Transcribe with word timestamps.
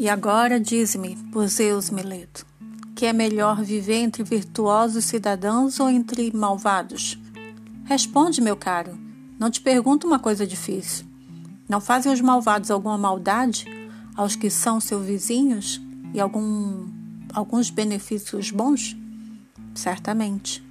E 0.00 0.08
agora 0.08 0.58
dize-me, 0.58 1.14
por 1.30 1.46
Zeus 1.46 1.90
Mileto, 1.90 2.46
que 2.96 3.04
é 3.04 3.12
melhor 3.12 3.62
viver 3.62 3.96
entre 3.96 4.22
virtuosos 4.24 5.04
cidadãos 5.04 5.78
ou 5.78 5.90
entre 5.90 6.34
malvados? 6.34 7.18
Responde, 7.84 8.40
meu 8.40 8.56
caro. 8.56 8.98
Não 9.38 9.50
te 9.50 9.60
pergunto 9.60 10.06
uma 10.06 10.18
coisa 10.18 10.46
difícil. 10.46 11.04
Não 11.68 11.82
fazem 11.82 12.10
os 12.10 12.22
malvados 12.22 12.70
alguma 12.70 12.96
maldade 12.96 13.66
aos 14.16 14.34
que 14.34 14.48
são 14.48 14.80
seus 14.80 15.04
vizinhos 15.04 15.78
e 16.14 16.18
algum, 16.18 16.88
alguns 17.34 17.68
benefícios 17.68 18.50
bons? 18.50 18.96
Certamente. 19.74 20.64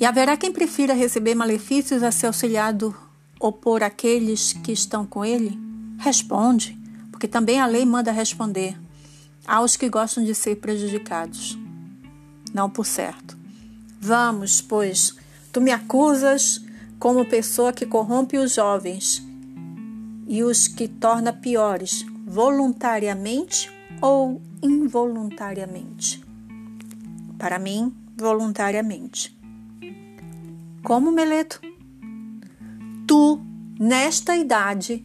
E 0.00 0.04
haverá 0.04 0.36
quem 0.36 0.50
prefira 0.50 0.94
receber 0.94 1.36
malefícios 1.36 2.02
a 2.02 2.10
ser 2.10 2.26
auxiliado 2.26 2.92
ou 3.38 3.52
por 3.52 3.84
aqueles 3.84 4.52
que 4.52 4.72
estão 4.72 5.06
com 5.06 5.24
ele? 5.24 5.56
Responde 6.00 6.85
porque 7.16 7.26
também 7.26 7.58
a 7.58 7.64
lei 7.64 7.86
manda 7.86 8.12
responder 8.12 8.78
aos 9.46 9.74
que 9.74 9.88
gostam 9.88 10.22
de 10.22 10.34
ser 10.34 10.56
prejudicados. 10.56 11.58
Não 12.52 12.68
por 12.68 12.84
certo. 12.84 13.38
Vamos, 13.98 14.60
pois, 14.60 15.16
tu 15.50 15.62
me 15.62 15.72
acusas 15.72 16.62
como 16.98 17.24
pessoa 17.24 17.72
que 17.72 17.86
corrompe 17.86 18.36
os 18.36 18.52
jovens 18.52 19.26
e 20.26 20.42
os 20.42 20.68
que 20.68 20.86
torna 20.86 21.32
piores, 21.32 22.04
voluntariamente 22.26 23.72
ou 24.02 24.42
involuntariamente? 24.62 26.22
Para 27.38 27.58
mim, 27.58 27.94
voluntariamente. 28.14 29.34
Como, 30.82 31.10
Meleto? 31.10 31.62
Tu, 33.06 33.40
nesta 33.80 34.36
idade, 34.36 35.02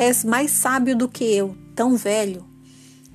És 0.00 0.22
mais 0.22 0.52
sábio 0.52 0.96
do 0.96 1.08
que 1.08 1.24
eu, 1.24 1.56
tão 1.74 1.96
velho, 1.96 2.46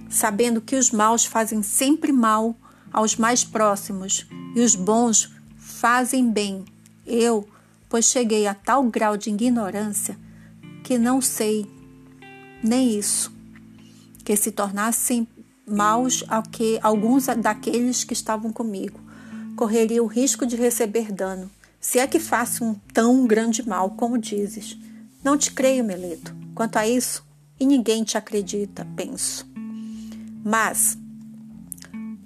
sabendo 0.10 0.60
que 0.60 0.76
os 0.76 0.92
maus 0.92 1.24
fazem 1.24 1.64
sempre 1.64 2.12
mal 2.12 2.58
aos 2.92 3.16
mais 3.16 3.46
próximos 3.46 4.28
e 4.54 4.60
os 4.60 4.76
bons 4.76 5.32
fazem 5.56 6.30
bem. 6.30 6.66
Eu, 7.08 7.48
pois 7.88 8.08
cheguei 8.08 8.46
a 8.48 8.54
tal 8.54 8.84
grau 8.84 9.16
de 9.16 9.30
ignorância 9.30 10.20
que 10.84 10.98
não 10.98 11.22
sei 11.22 11.66
nem 12.62 13.00
isso, 13.00 13.32
que 14.26 14.36
se 14.36 14.52
tornassem 14.52 15.26
maus 15.66 16.22
ao 16.28 16.44
que 16.44 16.78
alguns 16.84 17.28
daqueles 17.28 18.04
que 18.04 18.12
estavam 18.12 18.52
comigo 18.52 19.00
correria 19.56 20.04
o 20.04 20.08
risco 20.08 20.46
de 20.46 20.58
receber 20.58 21.14
dano, 21.14 21.50
se 21.80 21.98
é 21.98 22.06
que 22.06 22.20
faço 22.20 22.66
um 22.66 22.74
tão 22.94 23.26
grande 23.26 23.66
mal 23.66 23.92
como 23.92 24.18
dizes. 24.18 24.78
Não 25.24 25.38
te 25.38 25.50
creio, 25.50 25.86
Meleto. 25.86 26.43
Quanto 26.56 26.78
a 26.78 26.88
isso, 26.88 27.26
e 27.60 27.66
ninguém 27.66 28.04
te 28.04 28.18
acredita, 28.18 28.88
penso. 28.96 29.48
Mas, 30.44 30.98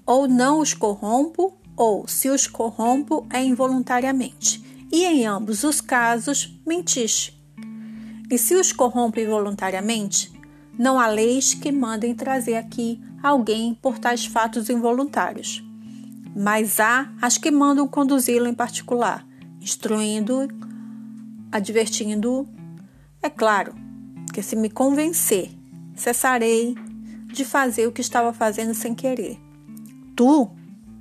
ou 0.05 0.27
não 0.27 0.59
os 0.59 0.73
corrompo, 0.73 1.57
ou 1.75 2.07
se 2.07 2.29
os 2.29 2.47
corrompo 2.47 3.25
é 3.29 3.43
involuntariamente. 3.43 4.63
E 4.91 5.05
em 5.05 5.25
ambos 5.25 5.63
os 5.63 5.79
casos, 5.79 6.59
mentiste. 6.65 7.37
E 8.29 8.37
se 8.37 8.55
os 8.55 8.71
corrompo 8.73 9.19
involuntariamente, 9.19 10.31
não 10.77 10.99
há 10.99 11.07
leis 11.07 11.53
que 11.53 11.71
mandem 11.71 12.13
trazer 12.15 12.55
aqui 12.55 13.01
alguém 13.21 13.73
por 13.75 13.97
tais 13.97 14.25
fatos 14.25 14.69
involuntários. 14.69 15.63
Mas 16.35 16.79
há 16.79 17.11
as 17.21 17.37
que 17.37 17.49
mandam 17.49 17.87
conduzi-lo 17.87 18.47
em 18.47 18.53
particular, 18.53 19.25
instruindo, 19.61 20.47
advertindo, 21.51 22.47
é 23.21 23.29
claro, 23.29 23.73
porque 24.37 24.43
se 24.47 24.55
me 24.55 24.69
convencer, 24.69 25.49
cessarei 25.95 26.75
de 27.25 27.43
fazer 27.43 27.87
o 27.87 27.91
que 27.91 28.01
estava 28.01 28.31
fazendo 28.31 28.71
sem 28.75 28.93
querer. 28.93 29.35
Tu, 30.15 30.47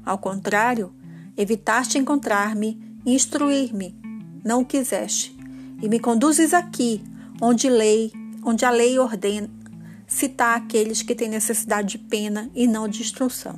ao 0.06 0.16
contrário, 0.16 0.90
evitaste 1.36 1.98
encontrar-me 1.98 2.80
e 3.04 3.14
instruir-me, 3.14 3.94
não 4.42 4.62
o 4.62 4.64
quiseste, 4.64 5.36
e 5.82 5.86
me 5.86 6.00
conduzes 6.00 6.54
aqui, 6.54 7.04
onde 7.38 7.68
lei, 7.68 8.10
onde 8.42 8.64
a 8.64 8.70
lei 8.70 8.98
ordena 8.98 9.50
citar 10.06 10.56
aqueles 10.56 11.02
que 11.02 11.14
têm 11.14 11.28
necessidade 11.28 11.88
de 11.88 11.98
pena 11.98 12.50
e 12.54 12.66
não 12.66 12.88
de 12.88 13.02
instrução. 13.02 13.56